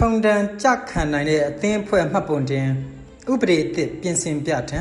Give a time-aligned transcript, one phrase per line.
[0.00, 2.68] ထုံတန်ကြခံနိုင်တဲ့အသင်းအဖွဲ့မှတ်ပုံတင်
[3.32, 4.80] ဥပဒေအသစ်ပြင်ဆင်ပြထံ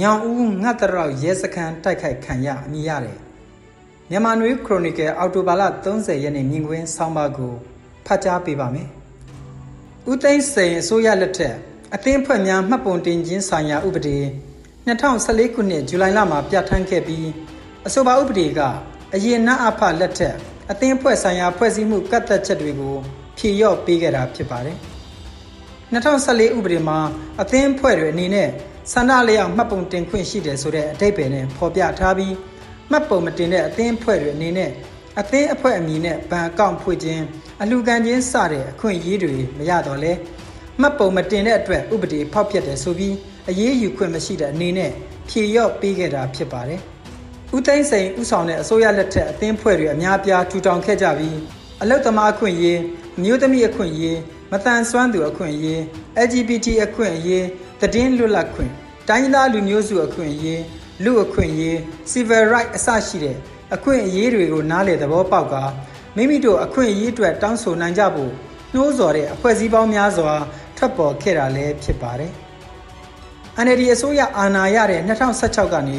[0.00, 3.18] ညောင်ဦးငတ်တရောက်ရဲစခန်းတိုက်ခိုက်ခံရအမိရတယ်
[4.10, 5.62] မြန်မာနွေခရိုနီကယ်အော်တိုဘာလ
[5.94, 7.54] 30ရက်နေ့မြင်ကွင်းဆောင်းပါးကို
[8.06, 8.88] ဖတ်ကြားပေးပါမယ်
[10.10, 11.54] ဦးသိန်းစိန်အစိုးရလက်ထက်
[11.94, 14.18] အသင်းအဖွဲ့များမှတ်ပုံတင်ခြင်းဆိုင်ရာဥပဒေ
[14.86, 17.28] 2014ခုနှစ်ဇူလိုင်လမှာပြဋ္ဌာန်းခဲ့ပြီး
[17.86, 18.60] အဆိုပါဥပဒေက
[19.14, 20.34] အရင်နအဖလက်ထက်
[20.70, 22.98] အသင်းအဖွဲ့ဆိုင်ရာဖွဲ့စည်းမှုကတ်သက်ချက်တွေကို
[23.42, 24.76] ဖြည့်ရော့ပေးခဲ့တာဖြစ်ပါတယ်။
[25.92, 26.98] 2014ဥပဒေမှာ
[27.42, 28.48] အသင်းအဖွဲ့တွေအနေနဲ့
[28.92, 32.34] ဆန္ဒလျောက်မှတ်ပုံတင်ခွင့်ရှိတယ်ဆိုတဲ့အတိတ်ပဲနဲ့ဖော်ပြထားပြီး
[32.90, 34.70] မှတ်ပုံမတင်တဲ့အသင်းအဖွဲ့တွေအနေနဲ့
[35.20, 37.22] အသင်းအဖွဲ့အမည်နဲ့ဘဏ်အကောင့်ဖွင့်ခြင်း
[37.62, 40.12] အလှူခံခြင်းစတဲ့အခွင့်အရေးတွေမရတော့လဲ
[40.80, 43.14] မှတ်ပုံမတင်တဲ့အတွက်ဥပဒေဖောက်ဖျက်တယ်ဆိုပြီး
[43.50, 44.90] အရေးယူခွင့်မရှိတဲ့အနေနဲ့
[45.28, 46.80] ဖြေရော့ပေးခဲ့တာဖြစ်ပါတယ်။
[47.56, 51.38] ဦးသိန်းစိန်ဦးဆောင်တဲ့အစိုးရလက်ထက်အသင်းဖွဲ့တွေအများပြားထူထောင်ခဲ့ကြပြီး
[51.82, 54.18] အလုတ်သမားအခွင့်အရေးအ မျိုးသမီးအခွင့်အရေး
[54.52, 55.80] မတန်ဆွမ်းသူအခွင့်အရေး
[56.26, 57.44] LGBT အခွင့်အရေး
[57.80, 58.72] သတင်းလွတ်လပ်ခွင့်
[59.08, 60.62] တိုင်းသားလူမျိုးစုအခွင့်အရေး
[61.04, 61.76] လူအခွင့်အရေး
[62.10, 63.36] civil right အစရှိတဲ့
[63.74, 65.54] အခွင့်အရေးတွေကိုနားလည်သဘောပေါက်က
[66.16, 68.32] မိမိတို့အခွင့်အရေးအတွက်တောင်းဆိုနိုင်ကြဖို့
[68.74, 70.32] နှိုးဆော်တဲ့အဖွဲ့အစည်းပေါင်းများစွာ
[70.76, 72.32] ထွက်ပေါ်ခဲ့တာလည်းဖြစ်ပါတယ်။
[73.64, 75.98] NLD အစိုးရအာဏာရတဲ့2016ကနေ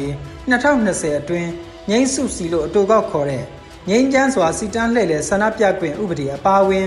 [0.50, 1.50] 2020အတွင်း
[1.90, 3.44] ငိမ့်စုစီလို့အတူကောက်ခေါ်တဲ့
[3.88, 6.86] ငိမ့်ချမ်းစွာစီတန်းလှည့်လည်ဆန္ဒပြခွင့်ဥပဒေအပါအဝင်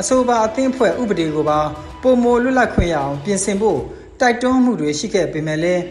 [0.00, 1.60] အဆိုပါအသင်းဖွဲ့ဥပဒေကိုပါ
[2.02, 3.80] ပုံမလွတ်လပ်ခွင့်ရအောင်ပြင်ဆင်ဖို့
[4.20, 5.82] တိုက်တွန်းမှုတွေရှိခဲ့ပေမဲ့လည်း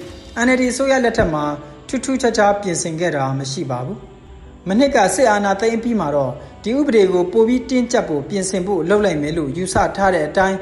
[0.45, 1.45] NLD ဆိုရလက်ထက်မှာ
[1.87, 3.99] ထူးထူးခြားခြားပြင်ဆင်ခဲ့တာမရှိပါဘူး။
[4.67, 6.31] မနစ်ကစစ်အာဏာသိမ်းပြီးမှတော့
[6.63, 10.57] ဒီဥပဒေကိုပိုပြီးတင်းကျပ်ဖို့ပြင်ဆင်ဖို့လုပ်လိုက်မယ်လို့ယူဆထားတဲ့အတိုင်း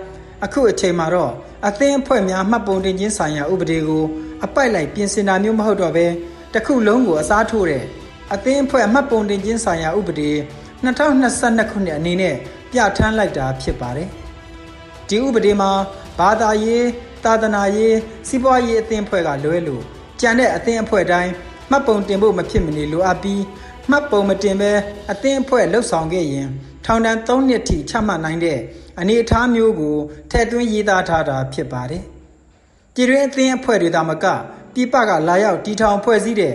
[0.45, 1.31] အခုအချိန်မှာတော့
[1.67, 4.03] အသင်းအဖွဲ့များမှတ်ပုံတင်ခြင်းဆိုင်ရာဥပဒေကို
[4.45, 6.07] အပိုက်လိုက်ပြင်ဆင်တာမျိုးမဟုတ်တော့ဘဲ
[6.53, 7.83] တခုလုံးကိုအစားထိုးတဲ့
[8.33, 10.31] အသင်းအဖွဲ့မှတ်ပုံတင်ခြင်းဆိုင်ရာဥပဒေ
[10.83, 12.35] 2022ခုနှစ်အနေနဲ့
[12.71, 14.07] ပြဋ္ဌာန်းလိုက်တာဖြစ်ပါတယ်။
[15.09, 15.71] ဒီဥပဒေမှာ
[16.19, 16.85] ဘာသာရေး
[17.23, 17.95] သာသနာရေး
[18.27, 19.83] စီးပွားရေးအသင်းအဖွဲ့ကလွဲလို့
[20.21, 21.31] ကြံတဲ့အသင်းအဖွဲ့တိုင်း
[21.69, 23.43] မှတ်ပုံတင်ဖို့မဖြစ်မနေလိုအပ်ပြီး
[23.89, 24.71] မှတ်ပုံမတင်ဘဲ
[25.11, 26.47] အသင်းအဖွဲ့လှုပ်ဆောင်ခဲ့ရင်
[26.85, 28.59] ထောင်ဒဏ်3နှစ်ထိချမှတ်နိုင်တဲ့
[28.99, 29.95] အနေအထားမျိုးကို
[30.31, 32.03] ထည့်သွင်းရေးသားထားတာဖြစ်ပါတယ်။
[32.93, 34.25] ပြည်တွင်းအသင်းအဖွဲ့တွေသာမက
[34.73, 36.53] ပြည်ပကလာရောက်တီထောင်ဖွဲ့စည်းတဲ့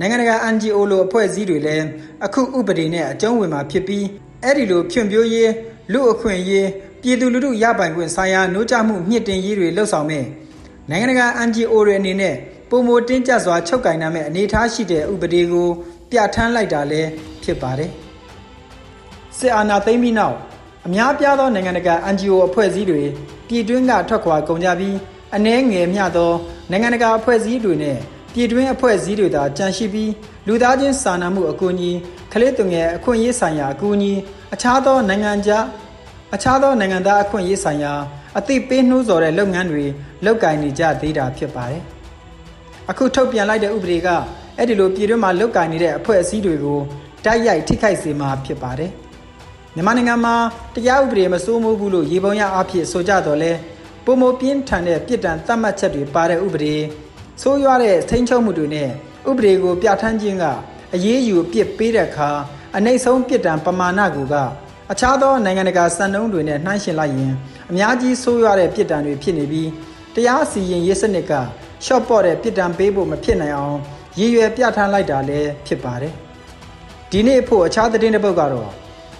[0.00, 1.86] နိုင်ငံတကာ NGO လိုအဖွဲ့အစည်းတွေလည်း
[2.24, 4.04] အခုဥပဒေနဲ့အကျုံးဝင်မှာဖြစ်ပြီး
[4.42, 5.50] အဲ့ဒီလိုဖြန့်ပြိုးရေး
[5.92, 6.68] လူအခွင့်အရေး
[7.02, 10.24] ပြည်သူလူထုရပိုင်ခွင့်ဆိုင်ရာနှိုးကြမှုမြင့်တင်ရေးတွေလှုပ်ဆောင်မဲ့
[10.90, 12.34] နိုင်ငံတကာ NGO တွေအနေနဲ့
[12.70, 15.68] ပုံမတင်းကျပ်စွာချုပ်ကင်နိုင်မဲ့အနေအထားရှိတဲ့ဥပဒေကို
[16.10, 17.08] ပြဋ္ဌာန်းလိုက်တာလည်း
[17.42, 17.90] ဖြစ်ပါတယ်
[19.38, 20.36] စစ်အာဏာသိမ်းပြီးနောက်
[20.86, 23.02] အများပြားသောနိုင်ငံတကာ NGO အဖွဲ့အစည်းတွေ
[23.48, 24.96] ပြည်တွင်းကထွက်ခွာကုန်ကြပြီး
[25.36, 26.32] အ ਨੇ ငယ်မျှသော
[26.70, 27.98] နိုင်ငံတကာအဖွဲ့အစည်းတွေနဲ့
[28.32, 30.12] ပြည်တွင်းအဖွဲ့အစည်းတွေသာကြန့်ရှိပြီး
[30.46, 31.90] လူသားချင်းစာနာမှုအကူအညီ
[32.32, 34.12] ကလေးသူငယ်အခွင့်အရေးဆိုင်ရာအကူအညီ
[34.54, 35.64] အခြားသောနိုင်ငံခြား
[36.34, 37.92] အခြားသောနိုင်ငံသားအခွင့်အရေးဆိုင်ရာ
[38.38, 39.84] အသိပေးနှိုးဆော်တဲ့လုပ်ငန်းတွေ
[40.24, 41.82] လုပ်ကိုင်နေကြသေးတာဖြစ်ပါတယ်။
[42.90, 44.08] အခုထုတ်ပြန်လိုက်တဲ့ဥပဒေက
[44.56, 46.80] အဲ့ဒီလိုပြည်တွင်းမှာလုပ်ကိုင်နေတဲ့အဖွဲ့အစည်းတွေကို
[47.24, 48.90] တိုက်ရိုက်ထိခိုက်စေမှာဖြစ်ပါတယ်။
[49.74, 50.34] မြန်မာနိုင်ငံမှာ
[50.74, 53.52] တရားဥပဒေမစိုးမိုးဘူးလို့ရေပုံရအဖြစ်ဆိုကြတော့လဲ
[54.04, 56.74] ပုံမပြင်းထန်တဲ့ပြည်တံသတ်မှတ်ချက်တွေပါတဲ့ဥပဒေ
[57.42, 58.88] ဆိုးရွားတဲ့ထိန်းချုပ်မှုတွေနဲ့
[59.28, 60.44] ဥပဒေကိုပြဋ္ဌာန်းခြင်းက
[60.94, 62.30] အရေးယူပြစ်ပေးတဲ့အခါ
[62.76, 64.34] အနှိမ့်ဆုံးပြစ်ဒဏ်ပမာဏကိုက
[64.92, 67.32] အခြားသောနိုင်ငံတကာစံနှုန်းတွေနဲ့နှိုင်းယှဉ်လိုက်ရင်
[67.70, 69.70] အများကြီးဆိုးရွားတဲ့ပြစ်ဒဏ်တွေဖြစ်နေပြီး
[70.14, 71.32] တရားစီရင်ရေးစနစ်က
[71.84, 73.78] ရှော့ပေါ့တဲ့ပြစ်ဒဏ်ပေးဖို့မဖြစ်နိုင်အောင်
[74.18, 76.14] ရည်ရွယ်ပြဋ္ဌာန်းလိုက်တာလည်းဖြစ်ပါတယ်။
[77.10, 78.70] ဒီနေ့ဖို့အခြားသတင်းတစ်ပုဒ်ကတော့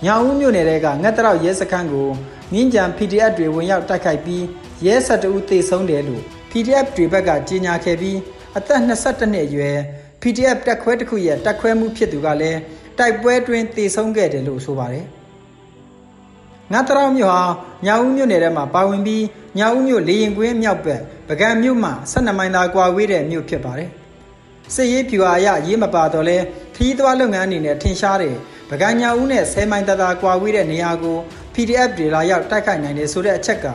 [0.04, 2.08] ညောင်ဦးမြို့နယ်ကငတ်တရောက်ရဲစခန်းကို
[2.52, 4.44] မြင်းကြံ PDF တွေဝင်ရောက်တိုက်ခိုက်ပြီး
[4.86, 8.18] ရဲဆက်တူသေဆုံးတယ်လို့ PDF တွေဘက်ကကြေညာခဲ့ပြီး
[8.56, 9.76] အသက်22နှစ်အရွယ်
[10.22, 12.60] PDF တက်ခွဲတစ်ခုရဲ့တက်ခွဲမှုဖြစ်သူကလည်း
[12.98, 15.04] တိုက်ပွဲတွင်သေဆုံးခဲ့တယ်လို့ဆိုပါတယ်။
[16.72, 17.42] ငါတရောင်မြို့ဟာ
[17.86, 19.24] ညာဦးမြို့နယ်ထဲမှာပါဝင်ပြီး
[19.58, 23.90] ညာဦးမြို့လေရင်ကွင်းမြောက်ဘက်ပကံမြို့မှာ12မိုင်သာကွာဝေးတဲ့မြို့ဖြစ်ပါတယ်။
[24.74, 26.36] စစ်ရေးပြူအားရရေးမပါတော့လဲ
[26.76, 28.34] ခီးသွွားလုပ်ငန်းအနေနဲ့ထင်ရှားတဲ့
[28.70, 31.16] ပကံညာဦးနဲ့10မိုင်သာသာကွာဝေးတဲ့နေရာကို
[31.54, 33.66] PDF တွေလာရောက်တိုက်ခိုက်နိုင်တယ်ဆိုတဲ့အချက်က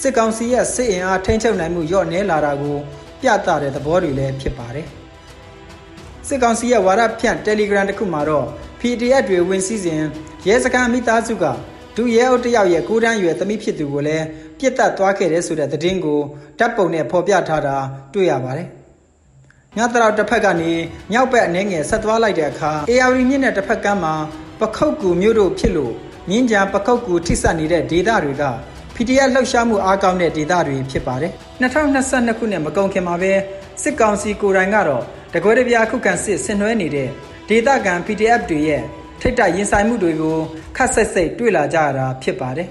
[0.00, 2.76] စစ်ကောင်စီရဲ့စစ်အင်အားထိန်းချုပ်နိုင်မှုလျော့နည်းလာတာကို
[3.20, 4.86] ပြသတဲ့သဘောတွေလည်းဖြစ်ပါတယ်။
[6.28, 8.46] စစ်ကောင်စီရဲ့ဝါဒဖြန့် Telegram တစ်ခုမှာတော့
[8.80, 10.02] PDF တွေဝင်စည်းစဉ်
[10.46, 11.44] ရဲစခန်းမိသားစုက
[11.96, 14.24] ဒုရဲအုပ်တယောက်ရဲ့ကိုတန်းရွယ်သမီးဖြစ်သူကိုလည်း
[14.58, 16.20] ပြစ်တက်သွားခဲ့တဲ့ဆိုတဲ့သတင်းကို
[16.58, 17.76] ဓာတ်ပုံနဲ့ဖော်ပြထားတာ
[18.14, 18.68] တွေ့ရပါတယ်။
[19.76, 20.72] ညတရောက်တစ်ဖက်ကနေ
[21.12, 24.14] မြောက်ဘက်အနေငယ်ဆက်သွားလိုက်တဲ့အခါ AR မြင့်တဲ့တစ်ဖက်ကမ်းမှာ
[24.60, 25.92] ပခုတ်ကူမြို့တို့ဖြစ်လို့
[26.30, 28.44] မြင်းကြံပခုတ်ကူထိစပ်နေတဲ့ဒေသတွေက
[28.96, 31.32] PDF လှုပ်ရှားမှုအားကောင်းတဲ့ဒေသတွေဖြစ်ပါတယ်
[31.62, 33.32] 2022ခုနှစ်မကုန်ခင်မှာပဲ
[33.82, 35.02] စစ်ကောင်စီကိုယ်တိုင်ကတော့
[35.34, 37.08] တကွဲတပြားခုခံစစ်ဆင်နွှဲနေတဲ့
[37.48, 38.82] ဒေသခံ PDF တွေရဲ့
[39.20, 40.36] ထိတ်တရင်ဆိုင်မှုတွေကို
[40.76, 42.68] ခတ်ဆက်စိတ်တွေ့လာကြရတာဖြစ်ပါတယ်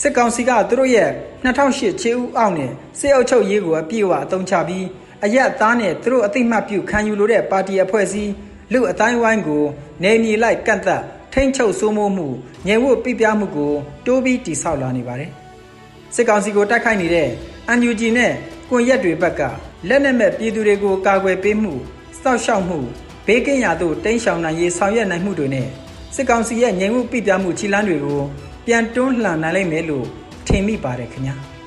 [0.00, 1.10] စစ်ကောင်စီကသူတို့ရဲ့
[1.44, 4.86] 2008ခြေဥအောက်နဲ့စစ်အုပ်ချုပ်ရေးကိုအပြည့်အဝအသုံးချပြီး
[5.24, 8.32] အရက်သားနဲ့သူတို့အသိမှတ်ပြုခံယူလိုတဲ့ပါတီအဖွဲ့အစည်း
[8.72, 9.64] လူအတိုင်းဝိုင်းကို
[10.02, 11.02] နေမြေလိုက်ကန့်သက်
[11.32, 12.28] ထိမ့်ချုပ်စိုးမိုးမှု
[12.66, 13.72] ငြိမ်ဝတ်ပြပြမှုကို
[14.06, 15.30] တိုးပြီးတိဆောက်လာနေပါတယ်
[16.14, 17.28] စစ်ကောင်စီကိုတိုက်ခိုက်နေတဲ့
[17.78, 18.32] NUG နဲ့
[18.70, 19.42] ကွန်ရက်တွေဘက်က
[19.88, 21.74] လက်နက်မဲ့ပြည်သူတွေကိုကာကွယ်ပေးမှု
[22.22, 22.78] စောက်ရှောက်မှု
[23.26, 25.68] ဘေးကင်းရာသို့တိမ်းရှောင်နိုင်ရေးဆောင်ရွက်နိုင်မှုတွေနဲ့
[26.14, 28.20] စစ်ကောင်စီရဲ့ငြိမ်ဝတ်ပြပြမှုခြိလန်းတွေကို
[28.66, 30.06] ပြန်တွန်းလှန်နိုင်လိမ့်မယ်လို့
[30.46, 31.36] ထင်မိပါတယ်ခင်ဗျာ။